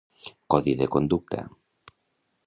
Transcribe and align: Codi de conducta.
Codi 0.53 0.73
de 0.79 0.87
conducta. 0.95 1.43